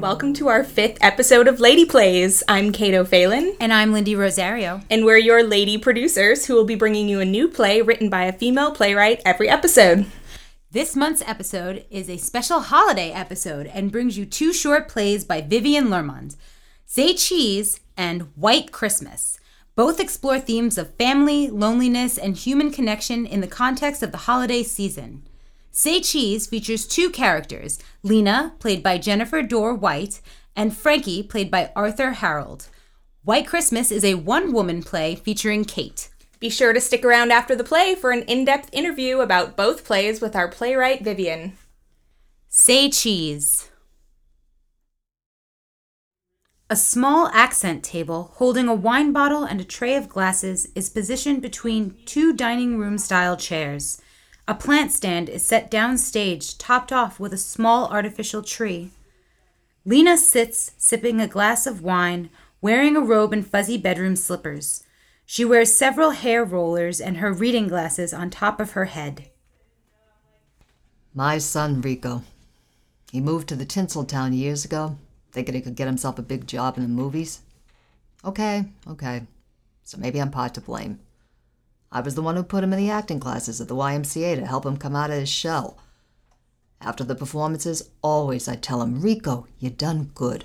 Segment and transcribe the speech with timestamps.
[0.00, 2.42] Hi there, and welcome to our fifth episode of Lady Plays.
[2.48, 4.80] I'm Kate O'Phelan, And I'm Lindy Rosario.
[4.88, 8.24] and we're your lady producers who will be bringing you a new play written by
[8.24, 10.06] a female playwright every episode.
[10.70, 15.42] This month's episode is a special holiday episode and brings you two short plays by
[15.42, 16.36] Vivian Lermond
[16.86, 19.38] Say Cheese and White Christmas.
[19.76, 24.62] Both explore themes of family, loneliness, and human connection in the context of the holiday
[24.62, 25.24] season.
[25.72, 30.20] Say Cheese features two characters Lena, played by Jennifer Dorr White,
[30.56, 32.68] and Frankie, played by Arthur Harold.
[33.22, 36.08] White Christmas is a one woman play featuring Kate.
[36.40, 39.84] Be sure to stick around after the play for an in depth interview about both
[39.84, 41.52] plays with our playwright Vivian.
[42.48, 43.70] Say cheese.
[46.68, 51.42] A small accent table holding a wine bottle and a tray of glasses is positioned
[51.42, 54.00] between two dining room style chairs.
[54.48, 58.90] A plant stand is set downstage, topped off with a small artificial tree.
[59.84, 64.84] Lena sits sipping a glass of wine, wearing a robe and fuzzy bedroom slippers.
[65.24, 69.30] She wears several hair rollers and her reading glasses on top of her head.
[71.14, 72.22] My son, Rico.
[73.10, 74.96] He moved to the Tinseltown years ago,
[75.32, 77.40] thinking he could get himself a big job in the movies.
[78.24, 79.22] Okay, okay.
[79.84, 81.00] So maybe I'm part to blame.
[81.92, 84.46] I was the one who put him in the acting classes at the YMCA to
[84.46, 85.78] help him come out of his shell.
[86.80, 90.44] After the performances, always I tell him, Rico, you done good.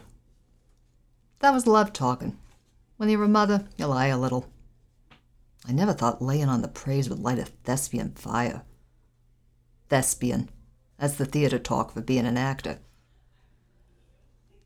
[1.39, 2.37] That was love talking.
[2.97, 4.47] When you're a mother, you lie a little.
[5.67, 8.63] I never thought laying on the praise would light a thespian fire.
[9.89, 10.49] Thespian.
[10.97, 12.79] That's the theater talk for being an actor.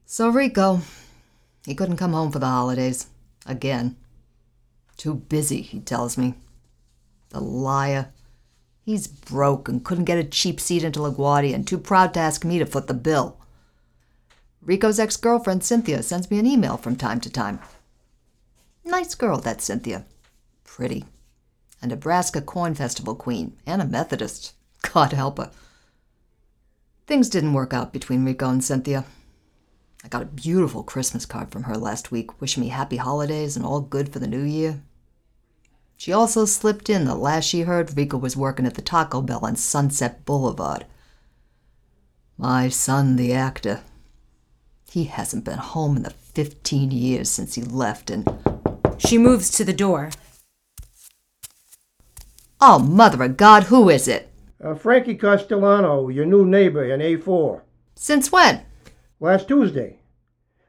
[0.06, 0.82] So Rico,
[1.66, 3.08] he couldn't come home for the holidays.
[3.46, 3.98] Again.
[4.98, 6.36] Too busy, he tells me.
[7.30, 8.12] The liar.
[8.84, 12.44] He's broke and couldn't get a cheap seat into LaGuardia and too proud to ask
[12.44, 13.38] me to foot the bill.
[14.62, 17.60] Rico's ex girlfriend, Cynthia, sends me an email from time to time.
[18.84, 20.06] Nice girl, that Cynthia.
[20.64, 21.06] Pretty.
[21.82, 24.54] A Nebraska Corn Festival queen and a Methodist.
[24.82, 25.52] God help her.
[27.08, 29.06] Things didn't work out between Rico and Cynthia.
[30.04, 33.66] I got a beautiful Christmas card from her last week, wishing me happy holidays and
[33.66, 34.82] all good for the new year.
[36.00, 39.42] She also slipped in that last she heard Rico was working at the Taco Bell
[39.44, 40.86] on Sunset Boulevard.
[42.38, 43.82] My son, the actor.
[44.90, 48.26] He hasn't been home in the 15 years since he left, and.
[48.98, 50.12] She moves to the door.
[52.62, 54.32] Oh, Mother of God, who is it?
[54.64, 57.60] Uh, Frankie Castellano, your new neighbor in A4.
[57.96, 58.62] Since when?
[59.20, 59.98] Last Tuesday.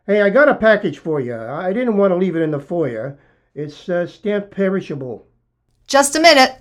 [0.09, 1.37] Hey, I got a package for you.
[1.37, 3.17] I didn't want to leave it in the foyer.
[3.55, 5.27] It's uh, stamped perishable.
[5.87, 6.57] Just a minute.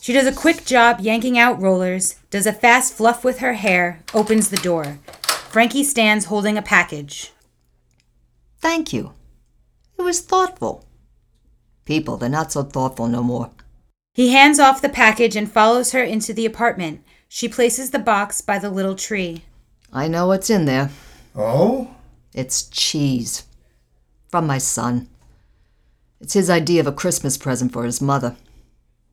[0.00, 4.00] She does a quick job yanking out rollers, does a fast fluff with her hair,
[4.12, 4.98] opens the door.
[5.48, 7.32] Frankie stands holding a package.
[8.58, 9.14] Thank you.
[9.98, 10.84] It was thoughtful.
[11.84, 13.50] People, they're not so thoughtful no more.
[14.12, 17.02] He hands off the package and follows her into the apartment.
[17.28, 19.44] She places the box by the little tree.
[19.92, 20.90] I know what's in there.
[21.34, 21.94] Oh?
[22.32, 23.44] It's cheese.
[24.28, 25.08] From my son.
[26.24, 28.34] It's his idea of a Christmas present for his mother.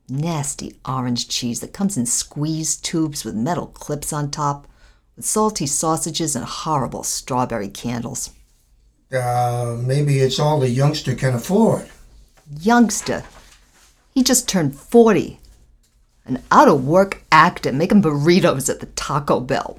[0.08, 4.66] Nasty orange cheese that comes in squeezed tubes with metal clips on top,
[5.14, 8.30] with salty sausages and horrible strawberry candles.
[9.14, 11.86] Uh, maybe it's all the youngster can afford.
[12.58, 13.24] Youngster.
[14.14, 15.38] He just turned 40.
[16.24, 19.78] An out of work actor making burritos at the Taco Bell.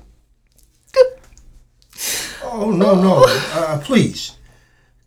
[2.44, 3.26] Oh, no, no.
[3.28, 4.38] Uh, please.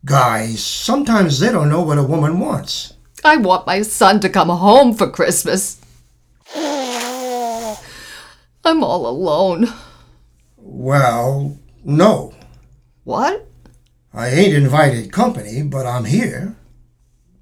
[0.06, 2.94] Guys, sometimes they don't know what a woman wants.
[3.24, 5.80] I want my son to come home for Christmas.
[6.54, 7.74] I'm
[8.84, 9.66] all alone.
[10.56, 12.32] Well, no.
[13.02, 13.48] What?
[14.14, 16.54] I ain't invited company, but I'm here.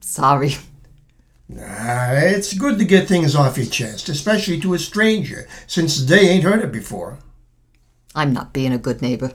[0.00, 0.54] Sorry.
[1.46, 6.30] Nah, it's good to get things off your chest, especially to a stranger, since they
[6.30, 7.18] ain't heard it before.
[8.14, 9.34] I'm not being a good neighbor.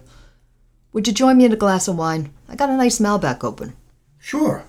[0.92, 2.34] Would you join me in a glass of wine?
[2.48, 3.76] I got a nice Malbec open.
[4.18, 4.64] Sure.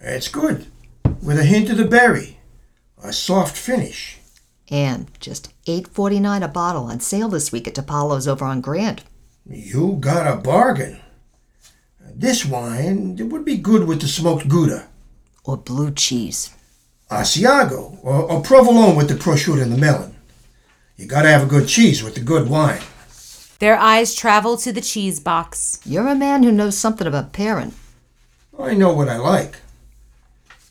[0.00, 0.66] It's good,
[1.22, 2.38] with a hint of the berry,
[3.02, 4.18] a soft finish.
[4.70, 9.02] And just $8.49 a bottle on sale this week at Topalo's over on Grant.
[9.44, 11.00] You got a bargain.
[12.00, 14.88] This wine it would be good with the smoked Gouda,
[15.44, 16.54] Or blue cheese.
[17.10, 20.14] Asiago, or, or provolone with the prosciutto and the melon.
[20.96, 22.82] You gotta have a good cheese with the good wine.
[23.60, 25.80] Their eyes travel to the cheese box.
[25.84, 27.72] You're a man who knows something about pairing.
[28.58, 29.56] I know what I like.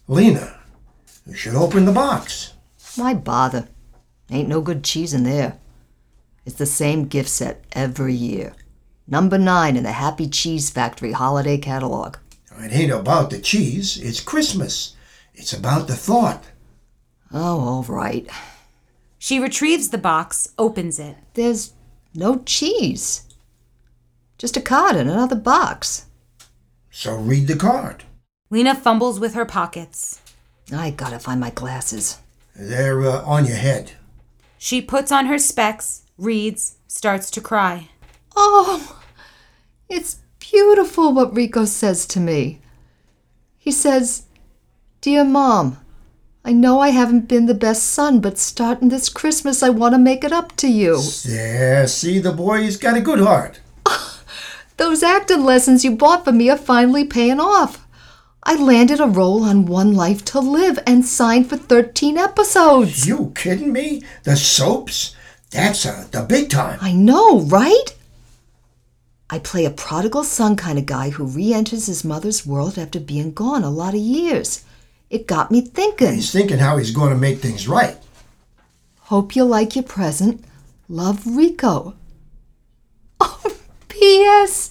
[0.07, 0.59] Lena,
[1.25, 2.53] you should open the box.
[2.95, 3.67] Why bother?
[4.29, 5.57] Ain't no good cheese in there.
[6.45, 8.53] It's the same gift set every year.
[9.07, 12.17] Number nine in the Happy Cheese Factory holiday catalog.
[12.59, 14.95] It ain't about the cheese, it's Christmas.
[15.33, 16.44] It's about the thought.
[17.31, 18.27] Oh, all right.
[19.19, 21.18] She retrieves the box, opens it.
[21.33, 21.74] There's
[22.13, 23.24] no cheese.
[24.38, 26.06] Just a card in another box.
[26.92, 28.04] So read the card.
[28.50, 30.21] Lena fumbles with her pockets.
[30.74, 32.18] I gotta find my glasses.
[32.56, 33.94] They're uh, on your head.
[34.57, 37.89] She puts on her specs, reads, starts to cry.
[38.36, 39.00] Oh,
[39.89, 40.18] it's
[40.51, 42.59] beautiful what Rico says to me.
[43.57, 44.23] He says,
[45.01, 45.77] Dear Mom,
[46.45, 49.99] I know I haven't been the best son, but starting this Christmas, I want to
[49.99, 51.01] make it up to you.
[51.23, 53.59] Yeah, see, the boy's got a good heart.
[54.77, 57.85] Those acting lessons you bought for me are finally paying off.
[58.44, 63.05] I landed a role on One Life to Live and signed for 13 episodes.
[63.05, 64.03] You kidding me?
[64.23, 65.15] The soaps?
[65.51, 66.79] That's uh, the big time.
[66.81, 67.96] I know, right?
[69.29, 73.00] I play a prodigal son kind of guy who re enters his mother's world after
[73.00, 74.63] being gone a lot of years.
[75.09, 76.15] It got me thinking.
[76.15, 77.97] He's thinking how he's going to make things right.
[79.01, 80.44] Hope you like your present.
[80.88, 81.95] Love, Rico.
[83.19, 83.57] Oh,
[83.89, 84.69] P.S.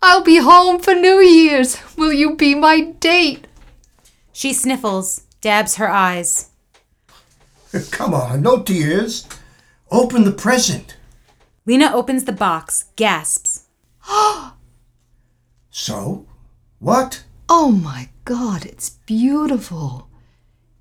[0.00, 1.76] I'll be home for New Year's.
[1.96, 3.46] Will you be my date?
[4.32, 6.50] She sniffles, dabs her eyes.
[7.90, 9.26] Come on, no tears.
[9.90, 10.96] Open the present.
[11.66, 13.66] Lena opens the box, gasps.
[15.72, 16.26] So,
[16.78, 17.24] what?
[17.48, 20.08] Oh my god, it's beautiful.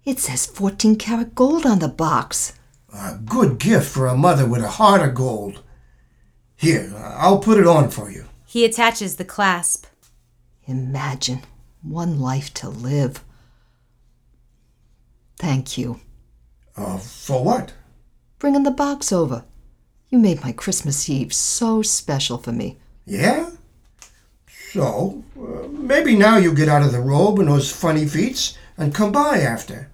[0.04, 2.54] It says 14 karat gold on the box.
[2.94, 5.62] A good gift for a mother with a heart of gold.
[6.56, 8.26] Here, I'll put it on for you.
[8.46, 9.86] He attaches the clasp.
[10.66, 11.42] Imagine
[11.84, 13.24] one life to live.
[15.38, 16.02] Thank you.
[16.76, 17.74] Uh, for what?
[18.40, 19.46] Bringing the box over.
[20.10, 22.80] You made my Christmas Eve so special for me.
[23.10, 23.50] Yeah?
[24.72, 28.94] So, uh, maybe now you get out of the robe and those funny feets and
[28.94, 29.90] come by after.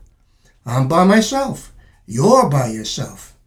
[0.65, 1.71] I'm by myself.
[2.05, 3.37] You're by yourself.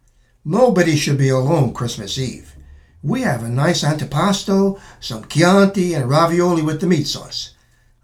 [0.43, 2.57] Nobody should be alone Christmas Eve.
[3.03, 7.55] We have a nice antipasto, some Chianti, and ravioli with the meat sauce.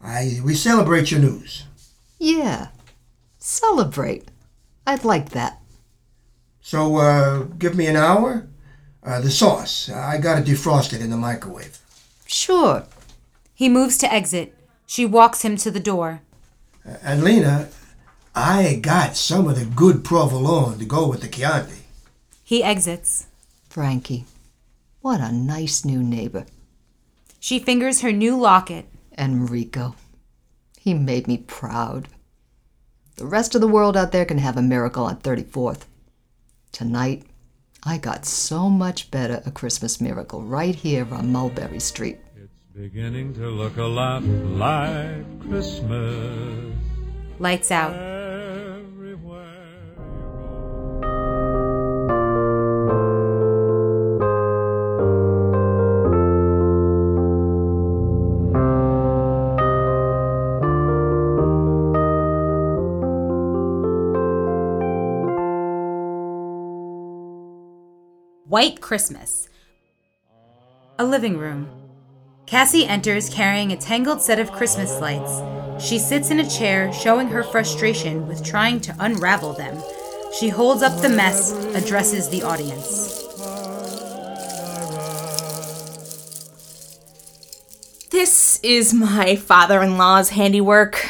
[0.03, 1.65] I we celebrate your news.
[2.19, 2.69] Yeah.
[3.39, 4.31] Celebrate.
[4.87, 5.61] I'd like that.
[6.61, 8.49] So, uh, give me an hour.
[9.05, 11.79] Uh, the sauce, I gotta defrost it in the microwave.
[12.27, 12.87] Sure.
[13.55, 14.55] He moves to exit.
[14.87, 16.23] She walks him to the door.
[17.03, 17.69] And Lena,
[18.35, 21.83] I got some of the good provolone to go with the Chianti.
[22.43, 23.27] He exits.
[23.69, 24.25] Frankie,
[25.01, 26.47] what a nice new neighbor.
[27.41, 28.87] She fingers her new locket.
[29.19, 29.95] Enrico.
[30.79, 32.09] He made me proud.
[33.17, 35.83] The rest of the world out there can have a miracle on 34th.
[36.73, 37.25] Tonight,
[37.87, 42.19] I got so much better a Christmas miracle right here on Mulberry Street.
[42.35, 46.75] It's beginning to look a lot like Christmas
[47.39, 48.14] Lights out.
[68.55, 69.49] White Christmas.
[71.01, 71.69] A living room.
[72.47, 75.43] Cassie enters carrying a tangled set of Christmas lights.
[75.85, 79.83] She sits in a chair, showing her frustration with trying to unravel them.
[80.39, 83.25] She holds up the mess, addresses the audience.
[88.13, 91.09] This is my father in law's handiwork.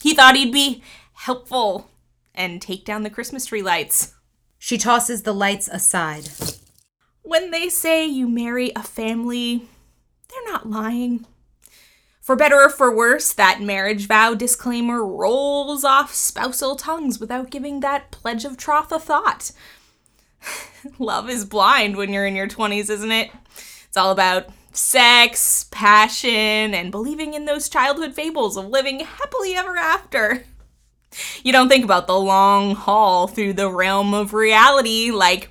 [0.00, 1.90] He thought he'd be helpful
[2.34, 4.14] and take down the Christmas tree lights.
[4.58, 6.30] She tosses the lights aside.
[7.22, 9.68] When they say you marry a family,
[10.28, 11.26] they're not lying.
[12.20, 17.80] For better or for worse, that marriage vow disclaimer rolls off spousal tongues without giving
[17.80, 19.52] that pledge of troth a thought.
[20.98, 23.30] Love is blind when you're in your 20s, isn't it?
[23.86, 29.76] It's all about sex, passion, and believing in those childhood fables of living happily ever
[29.76, 30.44] after.
[31.42, 35.50] You don't think about the long haul through the realm of reality, like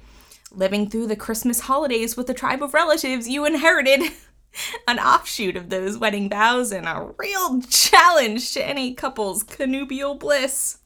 [0.52, 4.12] living through the Christmas holidays with a tribe of relatives you inherited.
[4.88, 10.80] An offshoot of those wedding vows and a real challenge to any couple's connubial bliss.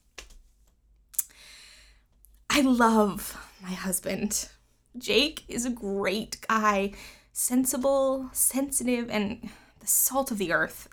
[2.48, 4.48] I love my husband.
[4.96, 6.92] Jake is a great guy,
[7.32, 10.88] sensible, sensitive, and the salt of the earth.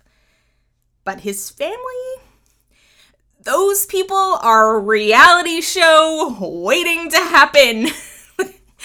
[1.03, 1.75] But his family,
[3.39, 7.87] those people are a reality show waiting to happen.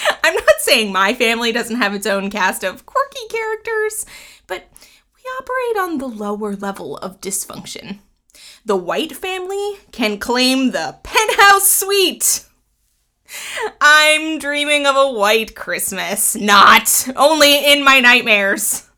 [0.24, 4.06] I'm not saying my family doesn't have its own cast of quirky characters,
[4.46, 4.68] but
[5.16, 7.98] we operate on the lower level of dysfunction.
[8.64, 12.44] The White family can claim the penthouse suite.
[13.80, 18.88] I'm dreaming of a white Christmas, not only in my nightmares.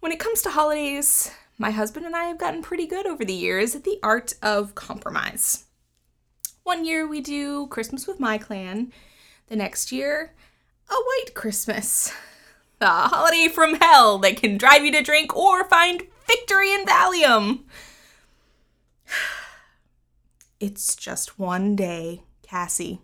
[0.00, 3.32] When it comes to holidays, my husband and I have gotten pretty good over the
[3.32, 5.64] years at the art of compromise.
[6.62, 8.92] One year we do Christmas with my clan,
[9.48, 10.34] the next year,
[10.90, 12.12] a white Christmas.
[12.80, 17.64] The holiday from hell that can drive you to drink or find victory in Valium.
[20.60, 23.00] It's just one day, Cassie.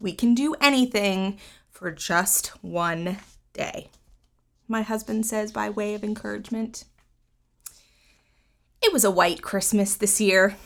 [0.00, 1.38] We can do anything
[1.70, 3.18] for just one
[3.52, 3.90] day.
[4.66, 6.84] My husband says by way of encouragement.
[8.82, 10.56] It was a white Christmas this year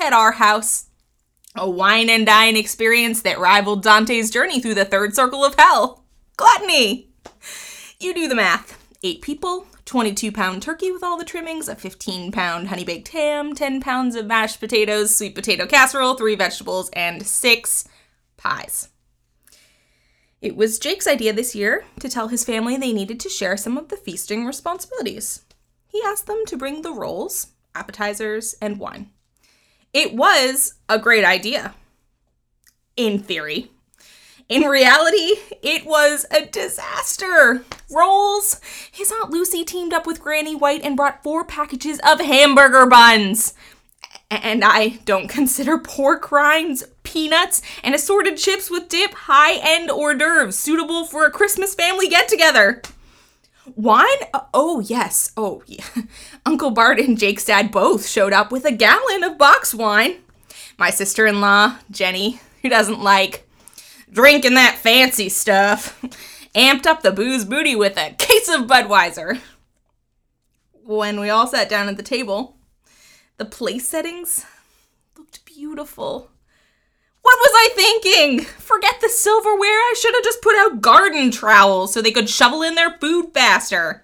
[0.00, 0.89] at our house.
[1.56, 6.04] A wine and dine experience that rivaled Dante's journey through the third circle of hell.
[6.36, 7.08] Gluttony!
[7.98, 8.78] You do the math.
[9.02, 13.54] Eight people, 22 pound turkey with all the trimmings, a 15 pound honey baked ham,
[13.54, 17.88] 10 pounds of mashed potatoes, sweet potato casserole, three vegetables, and six
[18.36, 18.88] pies.
[20.40, 23.76] It was Jake's idea this year to tell his family they needed to share some
[23.76, 25.44] of the feasting responsibilities.
[25.88, 29.10] He asked them to bring the rolls, appetizers, and wine.
[29.92, 31.74] It was a great idea.
[32.96, 33.70] In theory.
[34.48, 37.64] In reality, it was a disaster.
[37.90, 38.60] Rolls.
[38.90, 43.54] His Aunt Lucy teamed up with Granny White and brought four packages of hamburger buns.
[44.30, 50.14] And I don't consider pork rinds, peanuts, and assorted chips with dip high end hors
[50.14, 52.82] d'oeuvres suitable for a Christmas family get together.
[53.76, 54.06] Wine?
[54.32, 55.32] Uh, oh, yes.
[55.36, 55.84] Oh, yeah.
[56.46, 60.16] Uncle Bart and Jake's dad both showed up with a gallon of box wine.
[60.78, 63.46] My sister in law, Jenny, who doesn't like
[64.10, 66.00] drinking that fancy stuff,
[66.54, 69.40] amped up the booze booty with a case of Budweiser.
[70.84, 72.56] When we all sat down at the table,
[73.36, 74.44] the place settings
[75.16, 76.30] looked beautiful.
[77.22, 78.44] What was I thinking?
[78.44, 79.68] Forget the silverware.
[79.68, 83.32] I should have just put out garden trowels so they could shovel in their food
[83.34, 84.02] faster.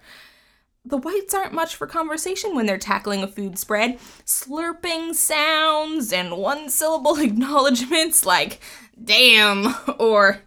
[0.85, 3.99] The whites aren't much for conversation when they're tackling a food spread.
[4.25, 8.61] Slurping sounds and one syllable acknowledgments like
[9.03, 10.41] damn or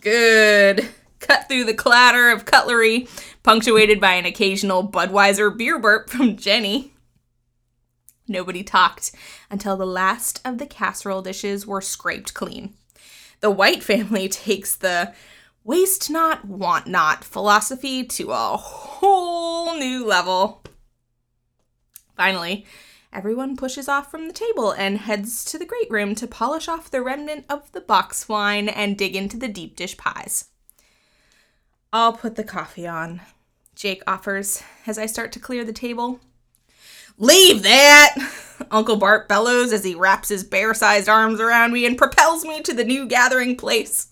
[0.00, 0.88] good
[1.20, 3.06] cut through the clatter of cutlery,
[3.42, 6.94] punctuated by an occasional Budweiser beer burp from Jenny.
[8.28, 9.12] Nobody talked
[9.52, 12.74] until the last of the casserole dishes were scraped clean.
[13.40, 15.12] The White family takes the
[15.62, 20.64] waste not, want not philosophy to a whole new level.
[22.16, 22.66] Finally,
[23.12, 26.90] everyone pushes off from the table and heads to the great room to polish off
[26.90, 30.46] the remnant of the box wine and dig into the deep dish pies.
[31.92, 33.20] I'll put the coffee on,
[33.74, 36.20] Jake offers as I start to clear the table.
[37.18, 38.14] Leave that!
[38.70, 42.62] Uncle Bart bellows as he wraps his bear sized arms around me and propels me
[42.62, 44.08] to the new gathering place.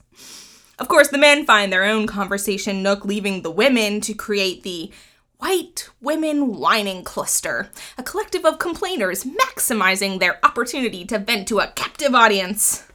[0.78, 4.90] Of course, the men find their own conversation nook, leaving the women to create the
[5.38, 11.68] White Women Whining Cluster, a collective of complainers maximizing their opportunity to vent to a
[11.68, 12.86] captive audience.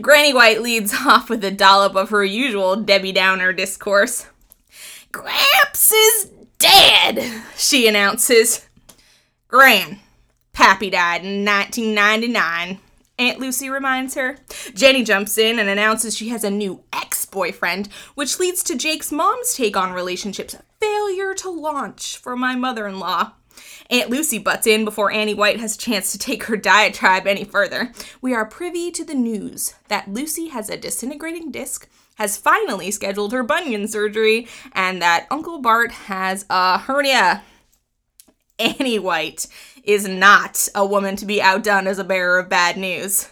[0.00, 4.26] Granny White leads off with a dollop of her usual Debbie Downer discourse.
[5.12, 8.66] Gramps is dead, she announces.
[9.54, 10.00] Gran,
[10.52, 12.80] Pappy died in 1999.
[13.20, 14.38] Aunt Lucy reminds her.
[14.74, 19.12] Jenny jumps in and announces she has a new ex boyfriend, which leads to Jake's
[19.12, 23.34] mom's take on relationships failure to launch for my mother in law.
[23.90, 27.44] Aunt Lucy butts in before Annie White has a chance to take her diatribe any
[27.44, 27.92] further.
[28.20, 33.30] We are privy to the news that Lucy has a disintegrating disc, has finally scheduled
[33.30, 37.44] her bunion surgery, and that Uncle Bart has a hernia.
[38.58, 39.46] Annie White
[39.82, 43.28] is not a woman to be outdone as a bearer of bad news.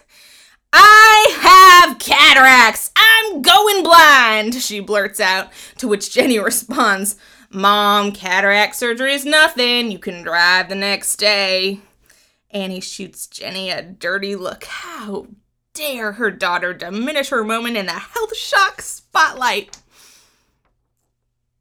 [0.73, 2.91] I have cataracts!
[2.95, 4.55] I'm going blind!
[4.55, 7.15] She blurts out, to which Jenny responds,
[7.49, 9.91] Mom, cataract surgery is nothing.
[9.91, 11.81] You can drive the next day.
[12.49, 14.63] Annie shoots Jenny a dirty look.
[14.65, 15.27] How
[15.73, 19.77] dare her daughter diminish her moment in the health shock spotlight?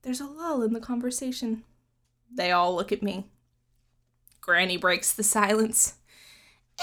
[0.00, 1.64] There's a lull in the conversation.
[2.34, 3.26] They all look at me.
[4.42, 5.94] Granny breaks the silence.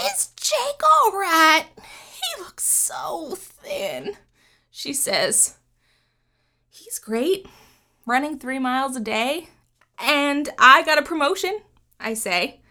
[0.01, 1.65] Is Jake all right?
[1.75, 4.15] He looks so thin,
[4.71, 5.57] she says.
[6.69, 7.47] He's great,
[8.05, 9.49] running three miles a day.
[9.99, 11.59] And I got a promotion,
[11.99, 12.61] I say.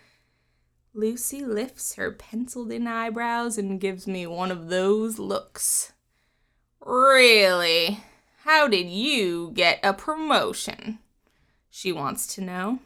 [0.95, 5.92] Lucy lifts her penciled in eyebrows and gives me one of those looks.
[6.80, 8.00] Really?
[8.45, 11.00] How did you get a promotion?
[11.68, 12.78] She wants to know.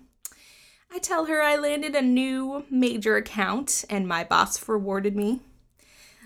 [0.95, 5.41] I tell her I landed a new major account and my boss rewarded me.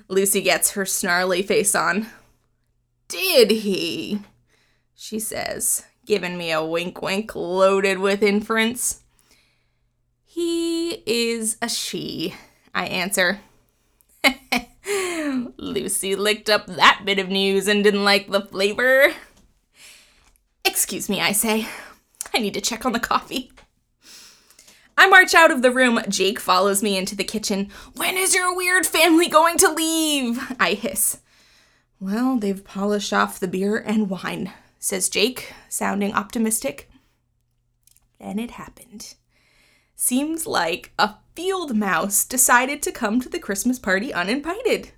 [0.09, 2.09] Lucy gets her snarly face on.
[3.07, 4.23] Did he?
[4.97, 9.03] She says, giving me a wink wink loaded with inference.
[10.25, 12.35] He is a she,
[12.75, 13.39] I answer.
[15.57, 19.13] Lucy licked up that bit of news and didn't like the flavor.
[20.65, 21.69] Excuse me, I say.
[22.35, 23.53] I need to check on the coffee.
[24.97, 26.00] I march out of the room.
[26.09, 27.71] Jake follows me into the kitchen.
[27.95, 30.41] When is your weird family going to leave?
[30.59, 31.19] I hiss.
[32.00, 36.91] Well, they've polished off the beer and wine, says Jake, sounding optimistic.
[38.19, 39.15] Then it happened.
[39.95, 44.93] Seems like a field mouse decided to come to the Christmas party uninvited.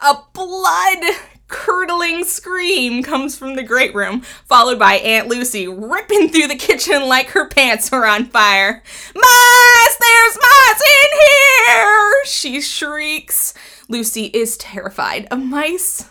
[0.00, 1.04] A blood
[1.50, 7.06] curdling scream comes from the great room, followed by Aunt Lucy ripping through the kitchen
[7.06, 8.82] like her pants were on fire.
[9.14, 9.96] Mice!
[10.00, 12.24] There's mice in here!
[12.24, 13.52] She shrieks.
[13.88, 16.08] Lucy is terrified of mice.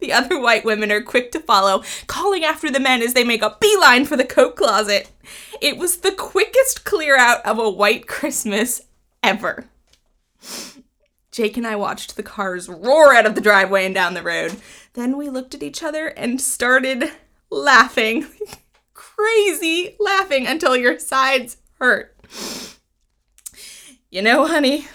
[0.00, 3.42] The other white women are quick to follow, calling after the men as they make
[3.42, 5.10] a beeline for the coat closet.
[5.60, 8.82] It was the quickest clear out of a white Christmas
[9.22, 9.64] ever.
[11.34, 14.54] Jake and I watched the cars roar out of the driveway and down the road.
[14.92, 17.10] Then we looked at each other and started
[17.50, 18.26] laughing.
[18.94, 22.16] Crazy laughing until your sides hurt.
[24.10, 24.86] You know, honey,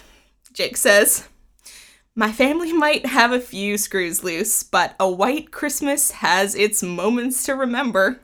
[0.54, 1.28] Jake says,
[2.15, 7.43] my family might have a few screws loose, but a white Christmas has its moments
[7.47, 8.21] to remember.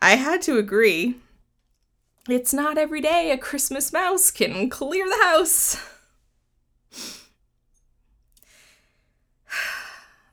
[0.00, 1.18] I had to agree.
[2.28, 5.80] It's not every day a Christmas mouse can clear the house.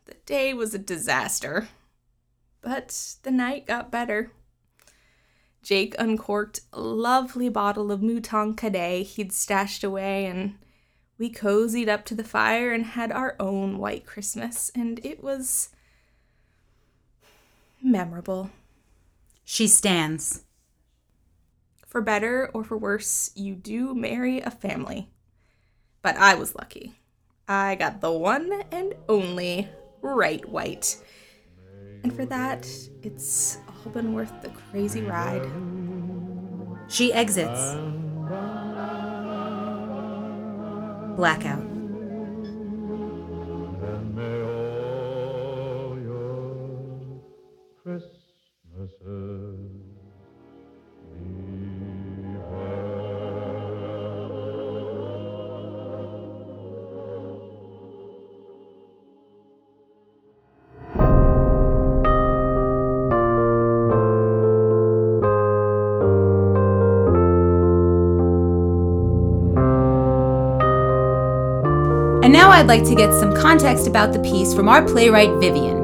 [0.06, 1.68] the day was a disaster,
[2.62, 4.32] but the night got better.
[5.62, 10.56] Jake uncorked a lovely bottle of Mouton Cadet he'd stashed away, and
[11.18, 15.68] we cozied up to the fire and had our own white Christmas, and it was
[17.84, 18.52] memorable.
[19.44, 20.46] She stands.
[21.86, 25.10] For better or for worse, you do marry a family.
[26.02, 26.96] But I was lucky.
[27.50, 29.68] I got the one and only
[30.02, 30.98] right white.
[32.04, 32.68] And for that,
[33.04, 35.48] it's all been worth the crazy ride.
[36.88, 37.76] She exits.
[41.16, 41.71] Blackout.
[72.62, 75.82] I'd like to get some context about the piece from our playwright Vivian.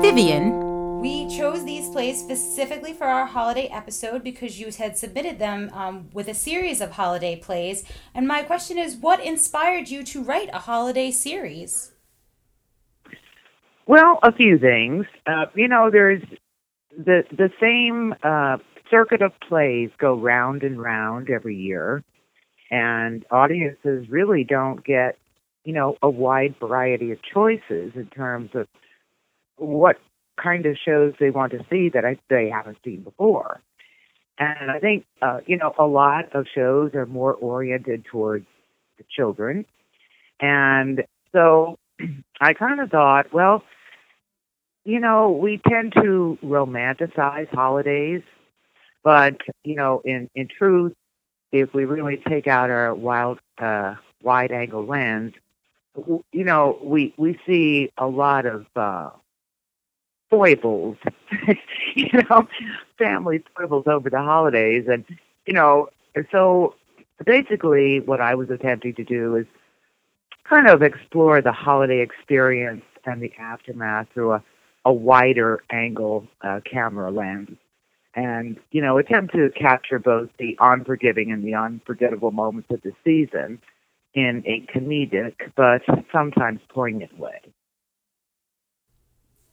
[0.00, 5.70] Vivian, we chose these plays specifically for our holiday episode because you had submitted them
[5.72, 7.82] um, with a series of holiday plays.
[8.14, 11.90] And my question is, what inspired you to write a holiday series?
[13.88, 15.06] Well, a few things.
[15.26, 16.22] Uh, you know, there's
[16.96, 22.04] the the same uh, circuit of plays go round and round every year,
[22.70, 25.18] and audiences really don't get,
[25.64, 28.68] you know, a wide variety of choices in terms of
[29.56, 29.96] what
[30.42, 33.60] kind of shows they want to see that I, they haven't seen before.
[34.38, 38.46] And I think, uh, you know, a lot of shows are more oriented towards
[38.98, 39.64] the children,
[40.40, 41.78] and so
[42.40, 43.62] I kind of thought, well,
[44.84, 48.22] you know, we tend to romanticize holidays,
[49.02, 50.94] but you know, in in truth,
[51.52, 55.32] if we really take out our wild, uh, wide angle lens,
[55.96, 59.10] you know, we we see a lot of uh,
[60.30, 60.96] foibles,
[61.94, 62.48] you know,
[62.98, 65.04] family foibles over the holidays, and
[65.46, 65.88] you know,
[66.30, 66.74] so
[67.24, 69.46] basically, what I was attempting to do is
[70.44, 74.42] kind of explore the holiday experience and the aftermath through a,
[74.84, 77.56] a wider angle uh, camera lens.
[78.16, 82.92] And, you know, attempt to capture both the unforgiving and the unforgettable moments of the
[83.02, 83.60] season
[84.14, 87.40] in a comedic but sometimes poignant way.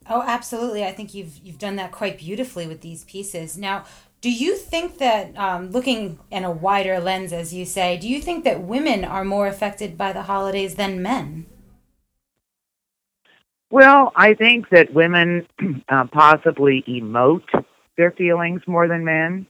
[0.09, 0.83] Oh, absolutely.
[0.83, 3.57] I think you've you've done that quite beautifully with these pieces.
[3.57, 3.85] Now,
[4.21, 8.21] Do you think that, um, looking in a wider lens, as you say, do you
[8.21, 11.47] think that women are more affected by the holidays than men?
[13.71, 15.47] Well, I think that women
[15.89, 17.65] uh, possibly emote
[17.97, 19.47] their feelings more than men,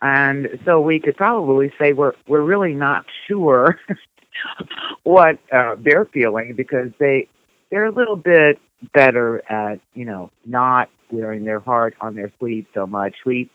[0.00, 3.80] and so we could probably say we're we're really not sure
[5.02, 7.28] what uh, they're feeling because they
[7.70, 8.58] they're a little bit
[8.92, 13.14] better at you know not wearing their heart on their sleeve so much.
[13.24, 13.50] We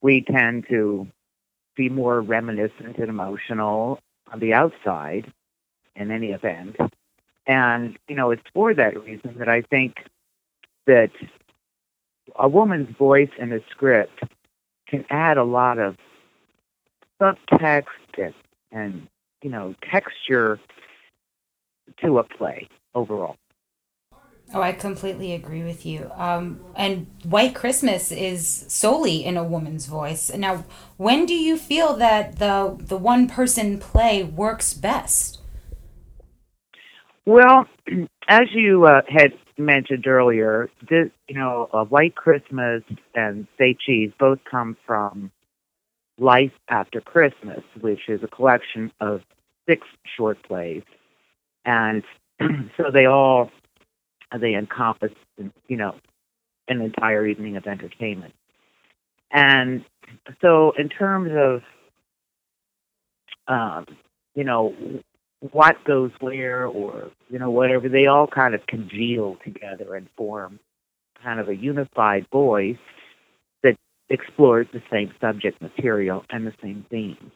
[0.00, 1.06] we tend to
[1.76, 4.00] be more reminiscent and emotional
[4.32, 5.32] on the outside
[5.96, 6.76] in any event.
[7.46, 9.96] And, you know, it's for that reason that I think
[10.86, 11.10] that
[12.36, 14.22] a woman's voice in a script
[14.86, 15.96] can add a lot of
[17.20, 17.84] subtext
[18.18, 18.34] and,
[18.70, 19.08] and
[19.42, 20.58] you know, texture
[22.02, 23.36] to a play overall.
[24.54, 26.10] Oh, I completely agree with you.
[26.14, 30.30] Um, and White Christmas is solely in a woman's voice.
[30.34, 30.64] Now,
[30.96, 35.40] when do you feel that the the one person play works best?
[37.26, 37.66] Well,
[38.28, 42.82] as you uh, had mentioned earlier, this, you know, uh, White Christmas
[43.14, 45.30] and Say Cheese both come from
[46.18, 49.22] Life After Christmas, which is a collection of
[49.68, 50.82] six short plays,
[51.64, 52.02] and
[52.76, 53.50] so they all
[54.38, 55.12] they encompass,
[55.68, 55.94] you know,
[56.68, 58.34] an entire evening of entertainment.
[59.30, 59.84] And
[60.40, 61.62] so, in terms of,
[63.46, 63.86] um,
[64.34, 64.74] you know,
[65.52, 70.58] what goes where or, you know, whatever, they all kind of congeal together and form
[71.22, 72.76] kind of a unified voice
[74.10, 77.32] explores the same subject material and the same themes.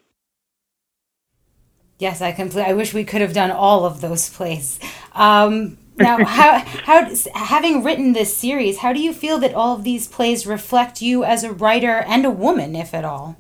[1.99, 2.71] Yes, I completely.
[2.71, 4.81] I wish we could have done all of those plays.
[5.13, 9.85] Um, now, how how having written this series, how do you feel that all of
[9.85, 13.37] these plays reflect you as a writer and a woman, if at all?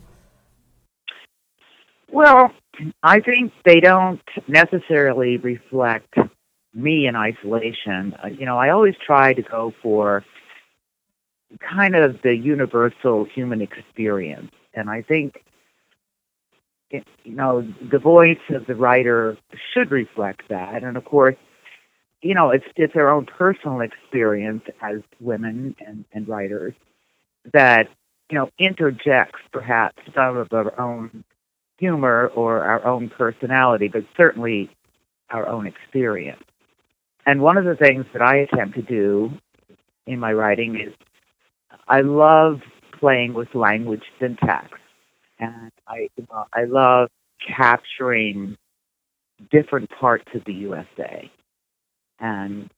[2.12, 2.52] Well,
[3.02, 6.14] I think they don't necessarily reflect
[6.74, 8.14] me in isolation.
[8.22, 10.24] Uh, you know, I always try to go for
[11.60, 15.44] kind of the universal human experience, and I think
[16.90, 19.36] you know the voice of the writer
[19.72, 20.82] should reflect that.
[20.82, 21.36] And of course,
[22.22, 26.74] you know, it's it's our own personal experience as women and, and writers
[27.52, 27.88] that
[28.30, 31.24] you know interjects perhaps some of our own
[31.78, 34.70] humor or our own personality, but certainly
[35.30, 36.42] our own experience.
[37.26, 39.32] And one of the things that I attempt to do
[40.06, 40.92] in my writing is
[41.92, 42.62] I love
[42.98, 44.70] playing with language syntax,
[45.38, 46.08] and I
[46.54, 47.10] I love
[47.46, 48.56] capturing
[49.50, 51.30] different parts of the USA
[52.20, 52.70] and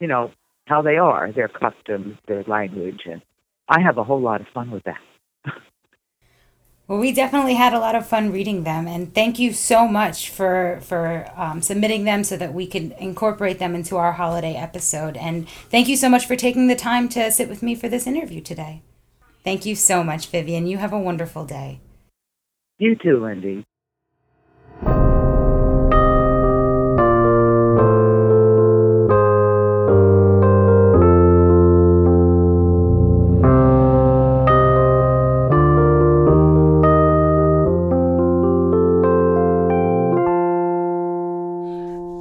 [0.00, 0.32] you know
[0.66, 3.22] how they are, their customs, their language, and
[3.68, 5.00] I have a whole lot of fun with that.
[6.88, 10.30] well, we definitely had a lot of fun reading them, and thank you so much
[10.30, 15.16] for for um, submitting them so that we could incorporate them into our holiday episode.
[15.18, 18.06] And thank you so much for taking the time to sit with me for this
[18.06, 18.80] interview today.
[19.44, 20.66] Thank you so much, Vivian.
[20.66, 21.80] You have a wonderful day.
[22.78, 23.66] You too, Lindy.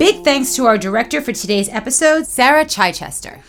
[0.08, 3.42] Big thanks to our director for today's episode, Sarah Chichester.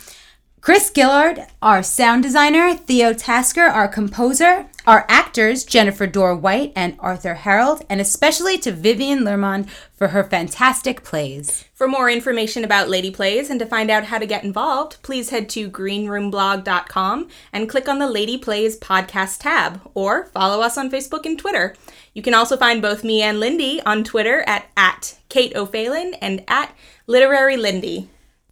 [0.59, 6.97] Chris Gillard, our sound designer, Theo Tasker, our composer, our actors, Jennifer Dorr White and
[6.99, 11.65] Arthur Harold, and especially to Vivian Lermond for her fantastic plays.
[11.75, 15.29] For more information about Lady Plays and to find out how to get involved, please
[15.29, 20.89] head to greenroomblog.com and click on the Lady Plays podcast tab, or follow us on
[20.89, 21.75] Facebook and Twitter.
[22.15, 26.43] You can also find both me and Lindy on Twitter at, at Kate O'Phelan and
[26.47, 26.75] at
[27.05, 28.09] Literary Lindy.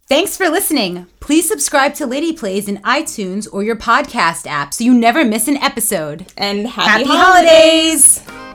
[0.08, 1.06] Thanks for listening.
[1.20, 5.48] Please subscribe to Lady Plays in iTunes or your podcast app so you never miss
[5.48, 6.32] an episode.
[6.36, 8.24] And happy, Happy holidays.
[8.24, 8.47] holidays.